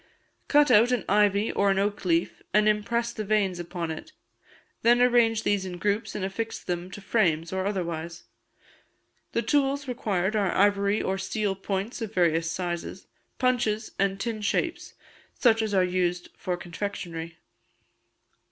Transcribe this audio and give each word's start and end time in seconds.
Cut 0.47 0.71
out 0.71 0.91
an 0.91 1.05
ivy 1.07 1.51
or 1.51 1.69
an 1.69 1.77
oak 1.77 2.05
leaf, 2.05 2.41
and 2.55 2.67
impress 2.67 3.13
the 3.13 3.23
veins 3.23 3.59
upon 3.59 3.91
it; 3.91 4.13
then 4.81 4.99
arrange 4.99 5.43
these 5.43 5.63
in 5.63 5.77
groups, 5.77 6.15
and 6.15 6.25
affix 6.25 6.57
them 6.57 6.89
to 6.89 7.01
frames, 7.01 7.53
or 7.53 7.67
otherwise. 7.67 8.23
The 9.33 9.43
tools 9.43 9.87
required 9.87 10.35
are 10.35 10.55
ivory 10.55 11.03
or 11.03 11.19
steel 11.19 11.53
points 11.53 12.01
of 12.01 12.15
various 12.15 12.49
sizes, 12.49 13.05
punches, 13.37 13.91
and 13.99 14.19
tin 14.19 14.41
shapes, 14.41 14.95
such 15.37 15.61
as 15.61 15.71
are 15.71 15.83
used 15.83 16.29
for 16.35 16.57
confectionery. 16.57 17.37